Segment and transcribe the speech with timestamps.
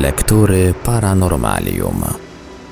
[0.00, 2.04] Lektury Paranormalium.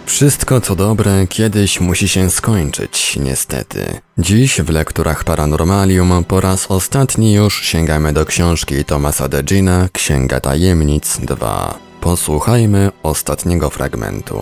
[0.07, 4.01] Wszystko co dobre kiedyś musi się skończyć, niestety.
[4.19, 11.19] Dziś w lekturach Paranormalium po raz ostatni już sięgamy do książki Tomasa Degina Księga Tajemnic
[11.21, 11.79] 2.
[12.01, 14.39] Posłuchajmy ostatniego fragmentu.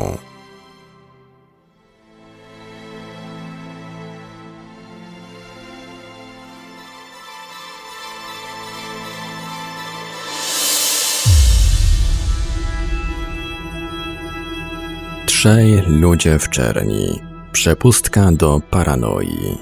[15.36, 17.21] Trzej ludzie w czerni.
[17.53, 19.59] Przepustka do paranoi.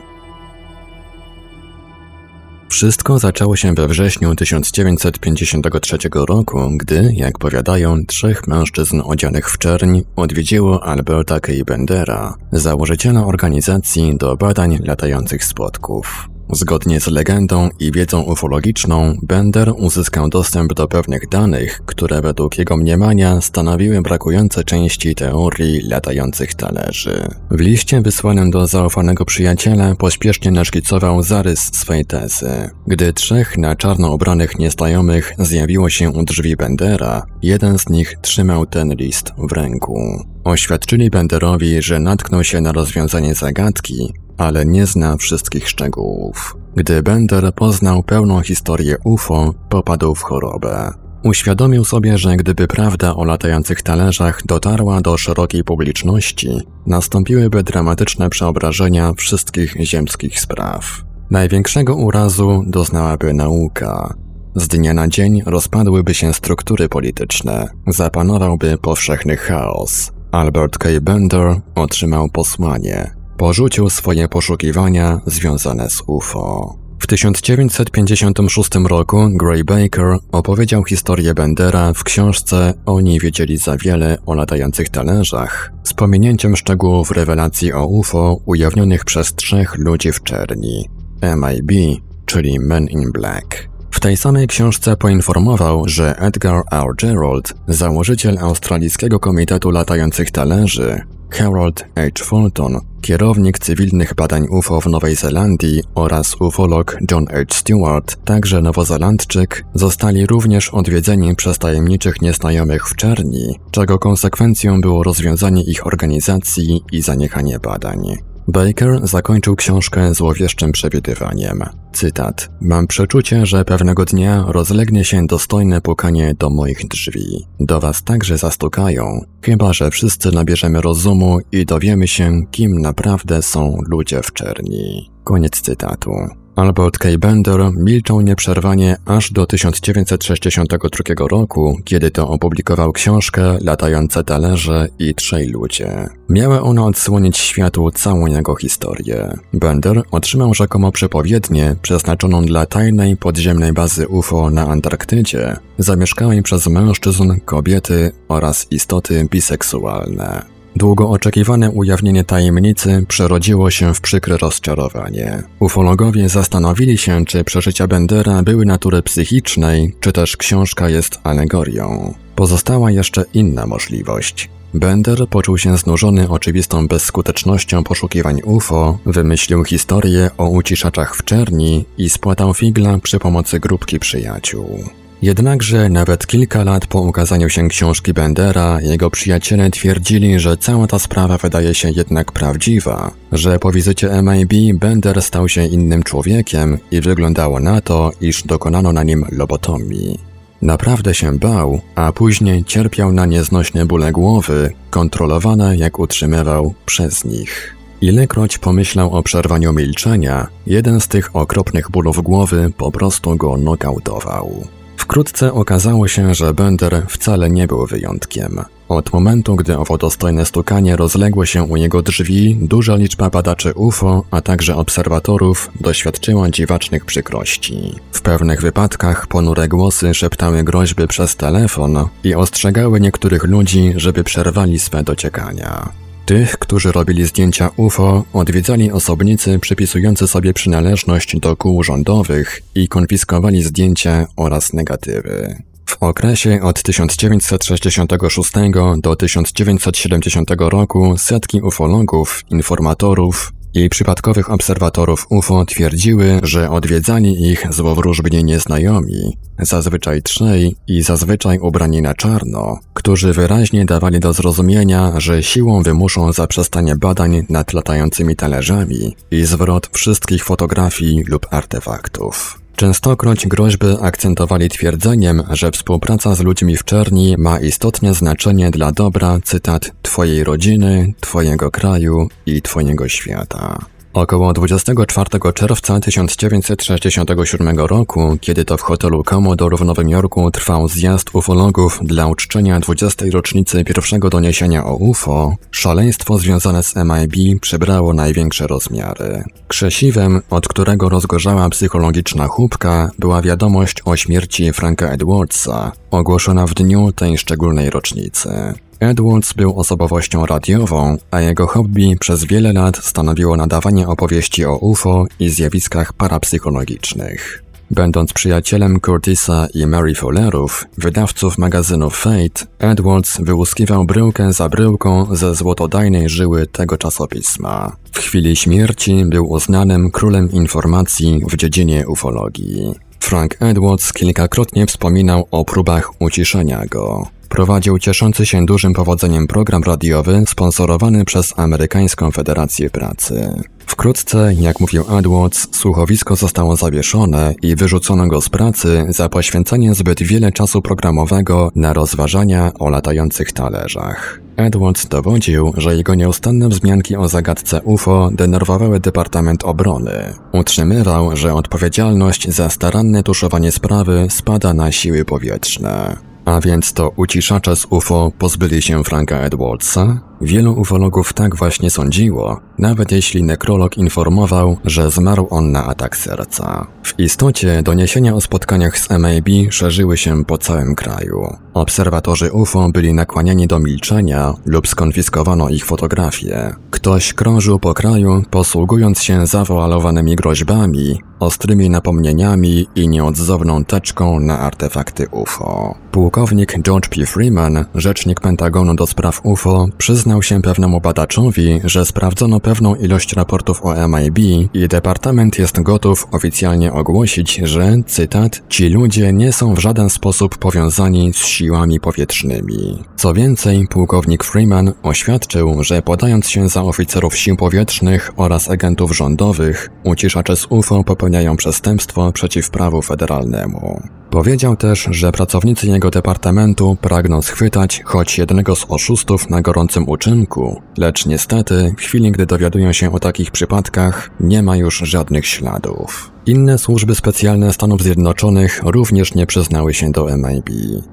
[2.68, 10.00] Wszystko zaczęło się we wrześniu 1953 roku, gdy, jak powiadają, trzech mężczyzn odzianych w czerń
[10.16, 11.52] odwiedziło Alberta K.
[11.66, 16.33] Bendera, założyciela organizacji do badań latających spotków.
[16.52, 22.76] Zgodnie z legendą i wiedzą ufologiczną, Bender uzyskał dostęp do pewnych danych, które według jego
[22.76, 27.28] mniemania stanowiły brakujące części teorii latających talerzy.
[27.50, 32.70] W liście wysłanym do zaufanego przyjaciela pośpiesznie naszkicował zarys swej tezy.
[32.86, 38.66] Gdy trzech na czarno ubranych nieznajomych zjawiło się u drzwi Bendera, jeden z nich trzymał
[38.66, 40.24] ten list w ręku.
[40.44, 46.56] Oświadczyli Benderowi, że natknął się na rozwiązanie zagadki, ale nie zna wszystkich szczegółów.
[46.76, 50.92] Gdy Bender poznał pełną historię UFO, popadł w chorobę.
[51.24, 59.12] Uświadomił sobie, że gdyby prawda o latających talerzach dotarła do szerokiej publiczności, nastąpiłyby dramatyczne przeobrażenia
[59.12, 61.02] wszystkich ziemskich spraw.
[61.30, 64.14] Największego urazu doznałaby nauka.
[64.54, 70.12] Z dnia na dzień rozpadłyby się struktury polityczne, zapanowałby powszechny chaos.
[70.32, 70.88] Albert K.
[71.00, 76.76] Bender otrzymał posłanie Porzucił swoje poszukiwania związane z UFO.
[76.98, 84.34] W 1956 roku Gray Baker opowiedział historię Bendera w książce Oni wiedzieli za wiele o
[84.34, 90.88] latających talerzach, z pominięciem szczegółów rewelacji o UFO ujawnionych przez trzech ludzi w czerni
[91.22, 93.68] MIB, czyli Men in Black.
[93.90, 96.88] W tej samej książce poinformował, że Edgar R.
[97.02, 101.00] Gerald, założyciel Australijskiego Komitetu Latających Talerzy,
[101.38, 102.24] Harold H.
[102.24, 107.34] Fulton, kierownik cywilnych badań UFO w Nowej Zelandii oraz ufolog John H.
[107.50, 115.62] Stewart, także nowozelandczyk, zostali również odwiedzeni przez tajemniczych nieznajomych w czerni, czego konsekwencją było rozwiązanie
[115.62, 118.33] ich organizacji i zaniechanie badań.
[118.48, 121.62] Baker zakończył książkę złowieszczym przewidywaniem.
[121.92, 122.48] Cytat.
[122.60, 127.46] Mam przeczucie, że pewnego dnia rozlegnie się dostojne pukanie do moich drzwi.
[127.60, 133.76] Do was także zastukają, chyba że wszyscy nabierzemy rozumu i dowiemy się, kim naprawdę są
[133.88, 135.13] ludzie w czerni.
[135.24, 136.10] Koniec cytatu.
[136.56, 137.08] Albert K.
[137.18, 145.48] Bender milczał nieprzerwanie aż do 1962 roku, kiedy to opublikował książkę Latające talerze i trzej
[145.48, 146.08] ludzie.
[146.28, 149.38] Miała ona odsłonić światu całą jego historię.
[149.52, 157.40] Bender otrzymał rzekomo przepowiednię przeznaczoną dla tajnej podziemnej bazy UFO na Antarktydzie, zamieszkałej przez mężczyzn,
[157.44, 160.53] kobiety oraz istoty biseksualne.
[160.76, 165.42] Długo oczekiwane ujawnienie tajemnicy przerodziło się w przykre rozczarowanie.
[165.60, 172.14] Ufologowie zastanowili się, czy przeżycia Bendera były natury psychicznej, czy też książka jest alegorią.
[172.36, 174.50] Pozostała jeszcze inna możliwość.
[174.74, 182.10] Bender poczuł się znużony oczywistą bezskutecznością poszukiwań UFO, wymyślił historię o uciszaczach w czerni i
[182.10, 184.84] spłatał figla przy pomocy grupki przyjaciół.
[185.22, 190.98] Jednakże nawet kilka lat po ukazaniu się książki Bendera, jego przyjaciele twierdzili, że cała ta
[190.98, 197.00] sprawa wydaje się jednak prawdziwa, że po wizycie MIB Bender stał się innym człowiekiem i
[197.00, 200.18] wyglądało na to, iż dokonano na nim lobotomii.
[200.62, 207.76] Naprawdę się bał, a później cierpiał na nieznośne bóle głowy, kontrolowane, jak utrzymywał, przez nich.
[208.00, 214.64] Ilekroć pomyślał o przerwaniu milczenia, jeden z tych okropnych bólów głowy po prostu go nokautował.
[214.96, 218.64] Wkrótce okazało się, że Bender wcale nie był wyjątkiem.
[218.88, 224.24] Od momentu, gdy owo dostojne stukanie rozległo się u jego drzwi, duża liczba badaczy UFO,
[224.30, 227.94] a także obserwatorów doświadczyła dziwacznych przykrości.
[228.12, 234.78] W pewnych wypadkach ponure głosy szeptały groźby przez telefon i ostrzegały niektórych ludzi, żeby przerwali
[234.78, 236.03] swe dociekania.
[236.26, 243.62] Tych, którzy robili zdjęcia UFO, odwiedzali osobnicy przypisujący sobie przynależność do kół rządowych i konfiskowali
[243.62, 245.62] zdjęcia oraz negatywy.
[245.86, 248.52] W okresie od 1966
[248.98, 258.44] do 1970 roku setki ufologów, informatorów, i przypadkowych obserwatorów UFO twierdziły, że odwiedzali ich złowróżbni
[258.44, 265.82] nieznajomi, zazwyczaj trzej i zazwyczaj ubrani na czarno, którzy wyraźnie dawali do zrozumienia, że siłą
[265.82, 272.63] wymuszą zaprzestanie badań nad latającymi talerzami i zwrot wszystkich fotografii lub artefaktów.
[272.76, 279.38] Częstokroć groźby akcentowali twierdzeniem, że współpraca z ludźmi w czerni ma istotne znaczenie dla dobra,
[279.44, 283.93] cytat, Twojej rodziny, Twojego kraju i Twojego świata.
[284.14, 291.30] Około 24 czerwca 1967 roku, kiedy to w hotelu Commodore w Nowym Jorku trwał zjazd
[291.32, 293.24] ufologów dla uczczenia 20.
[293.32, 299.44] rocznicy pierwszego doniesienia o UFO, szaleństwo związane z MIB przybrało największe rozmiary.
[299.68, 307.12] Krzesiwem, od którego rozgorzała psychologiczna chłupka, była wiadomość o śmierci Franka Edwardsa, ogłoszona w dniu
[307.12, 308.74] tej szczególnej rocznicy.
[309.00, 315.24] Edwards był osobowością radiową, a jego hobby przez wiele lat stanowiło nadawanie opowieści o UFO
[315.40, 317.64] i zjawiskach parapsychologicznych.
[317.90, 325.54] Będąc przyjacielem Curtisa i Mary Fowlerów, wydawców magazynu Fate, Edwards wyłuskiwał bryłkę za bryłką ze
[325.54, 327.96] złotodajnej żyły tego czasopisma.
[328.12, 332.94] W chwili śmierci był uznanym królem informacji w dziedzinie ufologii.
[333.20, 337.26] Frank Edwards kilkakrotnie wspominał o próbach uciszenia go.
[337.54, 343.62] Prowadził cieszący się dużym powodzeniem program radiowy sponsorowany przez Amerykańską Federację Pracy.
[343.86, 350.22] Wkrótce, jak mówił Edwards, słuchowisko zostało zawieszone i wyrzucono go z pracy za poświęcenie zbyt
[350.22, 354.40] wiele czasu programowego na rozważania o latających talerzach.
[354.56, 360.34] Edwards dowodził, że jego nieustanne wzmianki o zagadce UFO denerwowały Departament Obrony.
[360.52, 366.33] Utrzymywał, że odpowiedzialność za staranne tuszowanie sprawy spada na siły powietrzne.
[366.44, 370.20] A więc to uciszacze z UFO pozbyli się Franka Edwardsa?
[370.40, 376.86] Wielu ufologów tak właśnie sądziło, nawet jeśli nekrolog informował, że zmarł on na atak serca.
[377.02, 381.56] W istocie doniesienia o spotkaniach z MAB szerzyły się po całym kraju.
[381.74, 386.74] Obserwatorzy UFO byli nakłaniani do milczenia lub skonfiskowano ich fotografie.
[386.90, 395.28] Ktoś krążył po kraju, posługując się zawoalowanymi groźbami, ostrymi napomnieniami i nieodzowną teczką na artefakty
[395.28, 395.94] UFO.
[396.10, 397.26] Pułkownik George P.
[397.26, 403.80] Freeman, rzecznik Pentagonu do spraw UFO, przyznał się pewnemu badaczowi, że sprawdzono pewną ilość raportów
[403.84, 404.38] o MIB
[404.74, 410.58] i departament jest gotów oficjalnie ogłosić, że, cytat, ci ludzie nie są w żaden sposób
[410.58, 413.02] powiązani z siłami powietrznymi.
[413.16, 419.90] Co więcej, pułkownik Freeman oświadczył, że podając się za oficerów sił powietrznych oraz agentów rządowych,
[420.04, 424.02] uciszacze z UFO popełniają przestępstwo przeciw prawu federalnemu.
[424.34, 430.82] Powiedział też, że pracownicy jego departamentu pragną schwytać choć jednego z oszustów na gorącym uczynku,
[430.98, 436.34] lecz niestety w chwili, gdy dowiadują się o takich przypadkach, nie ma już żadnych śladów.
[436.46, 440.70] Inne służby specjalne Stanów Zjednoczonych również nie przyznały się do MIB.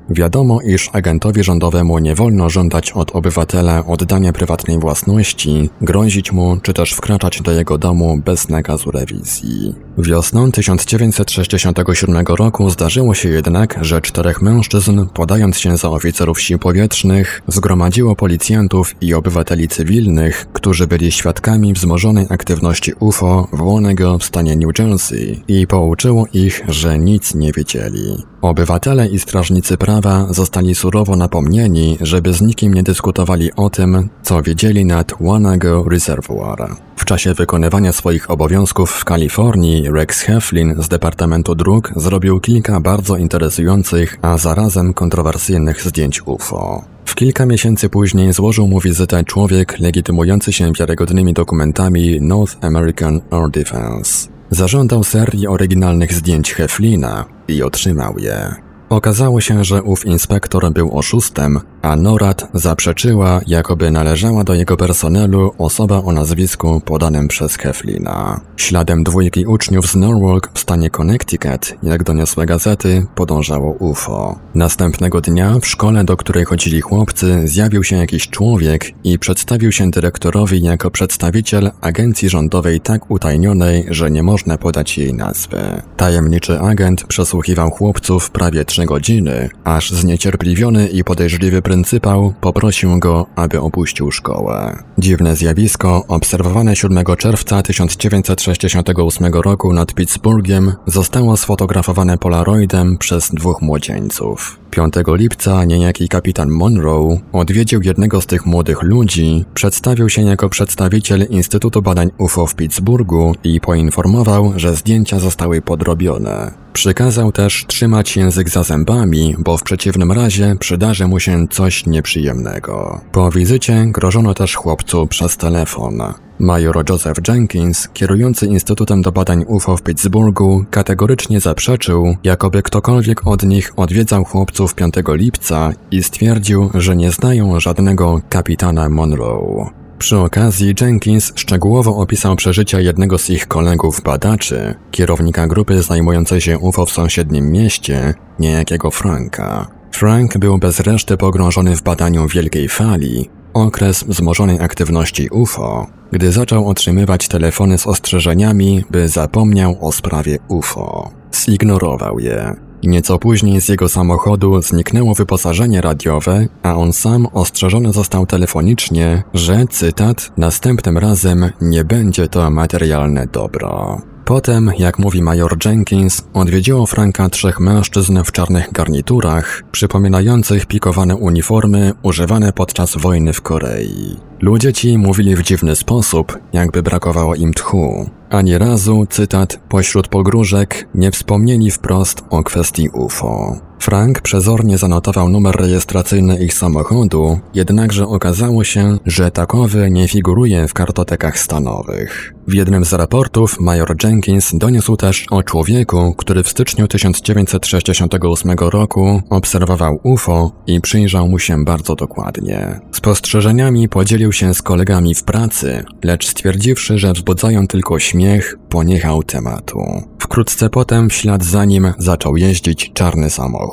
[0.09, 6.73] Wiadomo, iż agentowi rządowemu nie wolno żądać od obywatela oddania prywatnej własności, grozić mu czy
[6.73, 9.75] też wkraczać do jego domu bez nakazu rewizji.
[9.97, 17.41] Wiosną 1967 roku zdarzyło się jednak, że czterech mężczyzn, podając się za oficerów sił powietrznych,
[17.47, 24.55] zgromadziło policjantów i obywateli cywilnych, którzy byli świadkami wzmożonej aktywności UFO w Wonego w stanie
[24.55, 28.23] New Jersey i pouczyło ich, że nic nie wiedzieli.
[28.41, 34.41] Obywatele i strażnicy prawa zostali surowo napomnieni, żeby z nikim nie dyskutowali o tym, co
[34.41, 36.75] wiedzieli nad Wanago Reservoir.
[36.95, 43.00] W czasie wykonywania swoich obowiązków w Kalifornii Rex Heflin z Departamentu Dróg zrobił kilka bardzo
[43.17, 46.83] interesujących, a zarazem kontrowersyjnych zdjęć UFO.
[47.05, 53.49] W kilka miesięcy później złożył mu wizytę człowiek legitymujący się wiarygodnymi dokumentami North American Air
[53.49, 54.27] Defense.
[54.49, 58.70] Zażądał serii oryginalnych zdjęć Heflina i otrzymał je.
[58.91, 65.51] Okazało się, że ów inspektor był oszustem, a Norad zaprzeczyła, jakoby należała do jego personelu
[65.57, 68.41] osoba o nazwisku podanym przez Heflina.
[68.57, 74.39] Śladem dwójki uczniów z Norwalk w stanie Connecticut, jak doniosły gazety, podążało UFO.
[74.55, 79.91] Następnego dnia w szkole, do której chodzili chłopcy, zjawił się jakiś człowiek i przedstawił się
[79.91, 85.81] dyrektorowi jako przedstawiciel agencji rządowej tak utajnionej, że nie można podać jej nazwy.
[85.97, 94.11] Tajemniczy agent przesłuchiwał chłopców prawie godziny, aż zniecierpliwiony i podejrzliwy pryncypał poprosił go, aby opuścił
[94.11, 94.83] szkołę.
[94.97, 104.59] Dziwne zjawisko, obserwowane 7 czerwca 1968 roku nad Pittsburghem, zostało sfotografowane polaroidem przez dwóch młodzieńców.
[104.71, 111.25] 5 lipca niejaki kapitan Monroe odwiedził jednego z tych młodych ludzi, przedstawił się jako przedstawiciel
[111.29, 116.51] Instytutu Badań UFO w Pittsburghu i poinformował, że zdjęcia zostały podrobione.
[116.73, 123.01] Przykazał też trzymać język za zębami, bo w przeciwnym razie przydarzy mu się coś nieprzyjemnego.
[123.11, 126.01] Po wizycie grożono też chłopcu przez telefon.
[126.39, 133.43] Major Joseph Jenkins, kierujący Instytutem do Badań UFO w Pittsburghu, kategorycznie zaprzeczył, jakoby ktokolwiek od
[133.43, 139.80] nich odwiedzał chłopców 5 lipca i stwierdził, że nie znają żadnego kapitana Monroe.
[140.01, 146.59] Przy okazji Jenkins szczegółowo opisał przeżycia jednego z ich kolegów badaczy, kierownika grupy zajmującej się
[146.59, 149.67] UFO w sąsiednim mieście, niejakiego Franka.
[149.91, 156.67] Frank był bez reszty pogrążony w badaniu wielkiej fali, okres wzmożonej aktywności UFO, gdy zaczął
[156.67, 161.11] otrzymywać telefony z ostrzeżeniami, by zapomniał o sprawie UFO.
[161.35, 162.70] Zignorował je.
[162.83, 169.65] Nieco później z jego samochodu zniknęło wyposażenie radiowe, a on sam ostrzeżony został telefonicznie, że,
[169.69, 174.01] cytat, następnym razem nie będzie to materialne dobro.
[174.25, 181.93] Potem, jak mówi major Jenkins, odwiedziło Franka trzech mężczyzn w czarnych garniturach, przypominających pikowane uniformy
[182.03, 184.17] używane podczas wojny w Korei.
[184.39, 188.09] Ludzie ci mówili w dziwny sposób, jakby brakowało im tchu.
[188.31, 193.70] Ani razu, cytat, pośród pogróżek nie wspomnieli wprost o kwestii UFO.
[193.81, 200.73] Frank przezornie zanotował numer rejestracyjny ich samochodu, jednakże okazało się, że takowy nie figuruje w
[200.73, 202.33] kartotekach stanowych.
[202.47, 209.21] W jednym z raportów major Jenkins doniósł też o człowieku, który w styczniu 1968 roku
[209.29, 212.79] obserwował UFO i przyjrzał mu się bardzo dokładnie.
[212.91, 219.79] Spostrzeżeniami podzielił się z kolegami w pracy, lecz stwierdziwszy, że wzbudzają tylko śmiech, poniechał tematu.
[220.19, 223.70] Wkrótce potem w ślad za nim zaczął jeździć czarny samochód.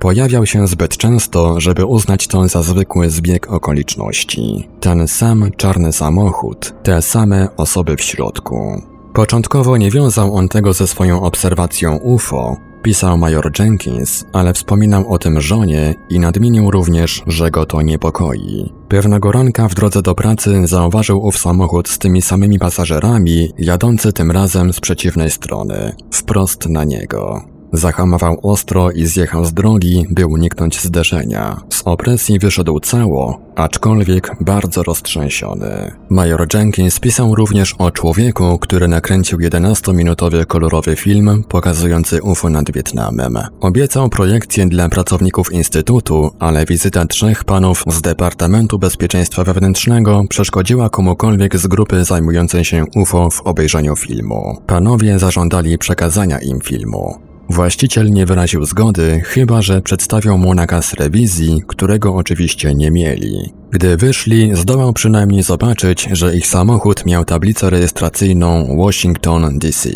[0.00, 4.68] Pojawiał się zbyt często, żeby uznać to za zwykły zbieg okoliczności.
[4.80, 8.82] Ten sam czarny samochód, te same osoby w środku.
[9.14, 15.18] Początkowo nie wiązał on tego ze swoją obserwacją UFO, pisał major Jenkins, ale wspominał o
[15.18, 18.72] tym żonie i nadmienił również, że go to niepokoi.
[18.88, 24.30] Pewnego ranka w drodze do pracy zauważył ów samochód z tymi samymi pasażerami, jadący tym
[24.30, 27.55] razem z przeciwnej strony, wprost na niego.
[27.72, 31.60] Zahamował ostro i zjechał z drogi, by uniknąć zderzenia.
[31.70, 35.92] Z opresji wyszedł cało, aczkolwiek bardzo roztrzęsiony.
[36.10, 43.38] Major Jenkins pisał również o człowieku, który nakręcił 11-minutowy kolorowy film pokazujący UFO nad Wietnamem.
[43.60, 51.56] Obiecał projekcję dla pracowników Instytutu, ale wizyta trzech panów z Departamentu Bezpieczeństwa Wewnętrznego przeszkodziła komukolwiek
[51.56, 54.62] z grupy zajmującej się UFO w obejrzeniu filmu.
[54.66, 57.25] Panowie zażądali przekazania im filmu.
[57.50, 63.52] Właściciel nie wyraził zgody, chyba że przedstawią mu nakaz rewizji, którego oczywiście nie mieli.
[63.70, 69.88] Gdy wyszli, zdołał przynajmniej zobaczyć, że ich samochód miał tablicę rejestracyjną Washington DC.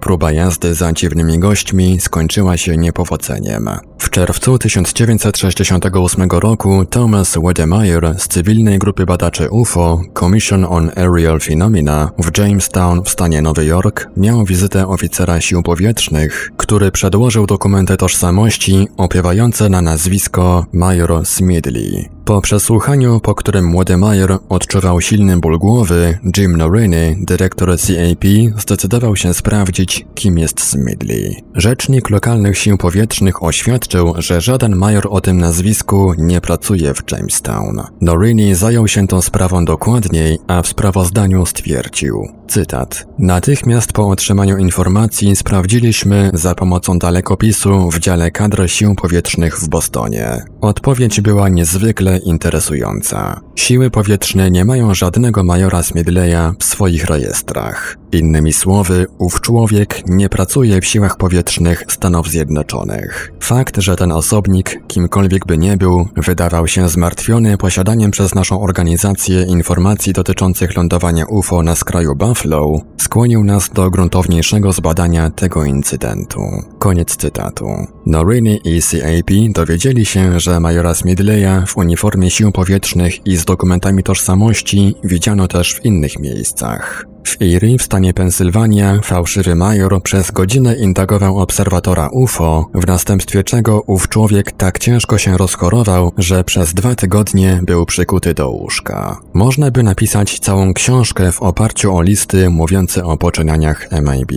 [0.00, 3.70] Próba jazdy za dziwnymi gośćmi skończyła się niepowodzeniem.
[3.98, 12.10] W czerwcu 1968 roku Thomas Wedemeyer z cywilnej grupy badaczy UFO Commission on Aerial Phenomena
[12.18, 18.88] w Jamestown w stanie Nowy Jork miał wizytę oficera sił powietrznych, który przedłożył dokumenty tożsamości
[18.96, 22.17] opiewające na nazwisko Major Smedley.
[22.28, 28.24] Po przesłuchaniu, po którym młody Mayer odczuwał silny ból głowy, Jim Norini, dyrektor CAP,
[28.58, 31.42] zdecydował się sprawdzić, kim jest Smedley.
[31.54, 37.82] Rzecznik lokalnych sił powietrznych oświadczył, że żaden major o tym nazwisku nie pracuje w Jamestown.
[38.00, 45.36] Norini zajął się tą sprawą dokładniej, a w sprawozdaniu stwierdził, cytat, Natychmiast po otrzymaniu informacji
[45.36, 50.44] sprawdziliśmy za pomocą dalekopisu w dziale kadr sił powietrznych w Bostonie.
[50.60, 53.40] Odpowiedź była niezwykle interesująca.
[53.56, 57.97] Siły powietrzne nie mają żadnego majora Smedleya w swoich rejestrach.
[58.12, 63.32] Innymi słowy, ów człowiek nie pracuje w siłach powietrznych Stanów Zjednoczonych.
[63.40, 69.42] Fakt, że ten osobnik, kimkolwiek by nie był, wydawał się zmartwiony posiadaniem przez naszą organizację
[69.42, 76.40] informacji dotyczących lądowania UFO na skraju Buffalo, skłonił nas do gruntowniejszego zbadania tego incydentu.
[76.78, 77.66] Koniec cytatu.
[78.06, 84.02] Norini i CAP dowiedzieli się, że majora Smedleya w uniformie sił powietrznych i z dokumentami
[84.02, 87.06] tożsamości widziano też w innych miejscach.
[87.28, 93.82] W Erie w stanie Pensylwania fałszywy major przez godzinę indagował obserwatora UFO, w następstwie czego
[93.86, 99.20] ów człowiek tak ciężko się rozchorował, że przez dwa tygodnie był przykuty do łóżka.
[99.34, 104.32] Można by napisać całą książkę w oparciu o listy mówiące o poczynaniach MIB.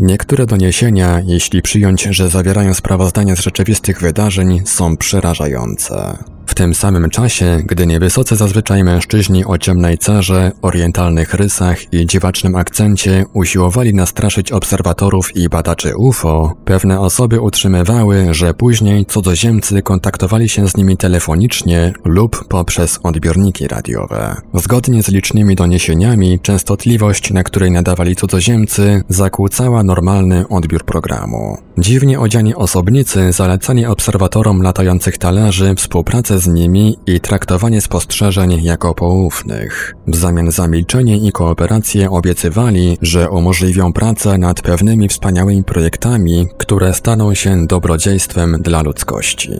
[0.00, 6.18] Niektóre doniesienia, jeśli przyjąć, że zawierają sprawozdania z rzeczywistych wydarzeń, są przerażające.
[6.54, 12.56] W tym samym czasie, gdy niewysocy zazwyczaj mężczyźni o ciemnej cerze, orientalnych rysach i dziwacznym
[12.56, 20.68] akcencie usiłowali nastraszyć obserwatorów i badaczy UFO, pewne osoby utrzymywały, że później cudzoziemcy kontaktowali się
[20.68, 24.36] z nimi telefonicznie lub poprzez odbiorniki radiowe.
[24.54, 31.58] Zgodnie z licznymi doniesieniami, częstotliwość, na której nadawali cudzoziemcy, zakłócała normalny odbiór programu.
[31.78, 39.94] Dziwnie odziani osobnicy zalecani obserwatorom latających talerzy współpracę z nimi i traktowanie spostrzeżeń jako poufnych.
[40.06, 46.94] W zamian za milczenie i kooperację obiecywali, że umożliwią pracę nad pewnymi wspaniałymi projektami, które
[46.94, 49.50] staną się dobrodziejstwem dla ludzkości.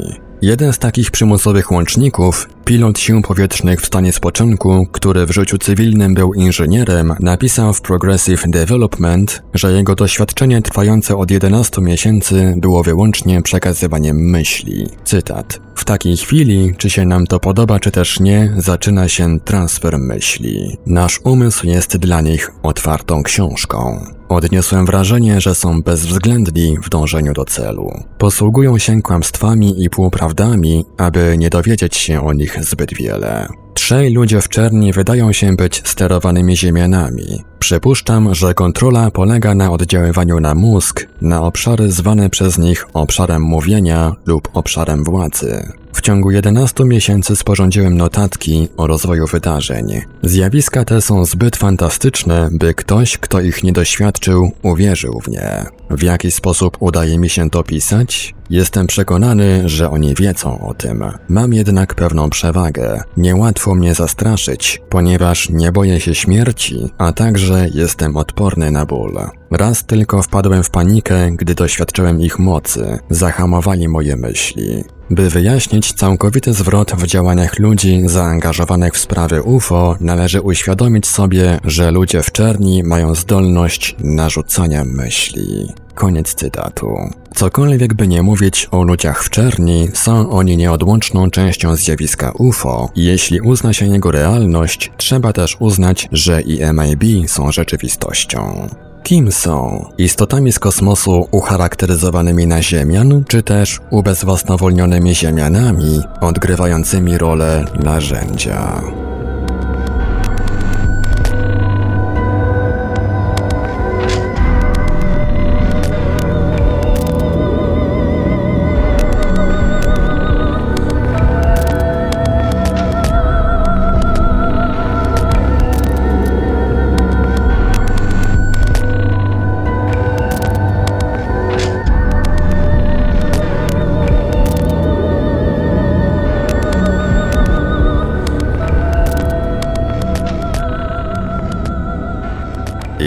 [0.44, 6.14] Jeden z takich przymusowych łączników, pilot sił powietrznych w stanie spoczynku, który w życiu cywilnym
[6.14, 13.42] był inżynierem, napisał w Progressive Development, że jego doświadczenie trwające od 11 miesięcy było wyłącznie
[13.42, 14.88] przekazywaniem myśli.
[15.04, 15.60] Cytat.
[15.74, 20.76] W takiej chwili, czy się nam to podoba, czy też nie, zaczyna się transfer myśli.
[20.86, 24.06] Nasz umysł jest dla nich otwartą książką.
[24.34, 27.90] Odniosłem wrażenie, że są bezwzględni w dążeniu do celu.
[28.18, 33.48] Posługują się kłamstwami i półprawdami, aby nie dowiedzieć się o nich zbyt wiele.
[33.74, 37.44] Trzej ludzie w czerni wydają się być sterowanymi ziemianami.
[37.58, 44.12] Przypuszczam, że kontrola polega na oddziaływaniu na mózg, na obszary zwane przez nich obszarem mówienia
[44.26, 45.68] lub obszarem władzy.
[45.94, 50.00] W ciągu 11 miesięcy sporządziłem notatki o rozwoju wydarzeń.
[50.22, 55.64] Zjawiska te są zbyt fantastyczne, by ktoś, kto ich nie doświadczył, uwierzył w nie.
[55.90, 58.34] W jaki sposób udaje mi się to pisać?
[58.50, 61.04] Jestem przekonany, że oni wiedzą o tym.
[61.28, 63.02] Mam jednak pewną przewagę.
[63.16, 69.18] Niełatwo mnie zastraszyć, ponieważ nie boję się śmierci, a także jestem odporny na ból.
[69.50, 72.98] Raz tylko wpadłem w panikę, gdy doświadczyłem ich mocy.
[73.10, 74.84] Zahamowali moje myśli.
[75.10, 81.90] By wyjaśnić całkowity zwrot w działaniach ludzi zaangażowanych w sprawy UFO, należy uświadomić sobie, że
[81.90, 85.72] ludzie w czerni mają zdolność narzucania myśli.
[85.94, 86.96] Koniec cytatu.
[87.34, 92.90] Cokolwiek by nie mówić o ludziach w czerni, są oni nieodłączną częścią zjawiska UFO.
[92.96, 98.68] Jeśli uzna się jego realność, trzeba też uznać, że i MIB są rzeczywistością.
[99.02, 99.86] Kim są?
[99.98, 108.82] Istotami z kosmosu ucharakteryzowanymi na Ziemian, czy też ubezwłasnowolnionymi Ziemianami, odgrywającymi rolę narzędzia?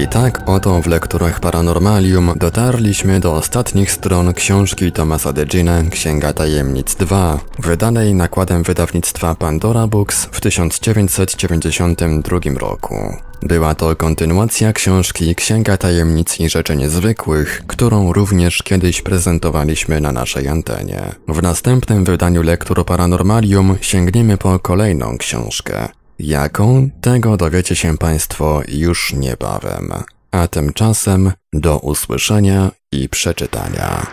[0.07, 6.95] I tak oto w lekturach Paranormalium dotarliśmy do ostatnich stron książki Tomasa Degina Księga Tajemnic
[6.95, 12.95] 2, wydanej nakładem wydawnictwa Pandora Books w 1992 roku.
[13.41, 20.47] Była to kontynuacja książki Księga Tajemnic i Rzeczy Niezwykłych, którą również kiedyś prezentowaliśmy na naszej
[20.47, 21.01] antenie.
[21.27, 25.96] W następnym wydaniu lektur Paranormalium sięgniemy po kolejną książkę.
[26.19, 26.89] Jaką?
[27.01, 29.93] Tego dowiecie się Państwo już niebawem.
[30.32, 34.08] A tymczasem do usłyszenia i przeczytania.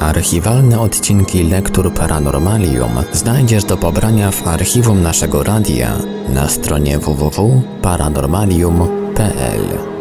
[0.00, 5.96] Archiwalne odcinki Lektur Paranormalium znajdziesz do pobrania w archiwum naszego radia
[6.28, 9.95] na stronie www.paranormalium.pl.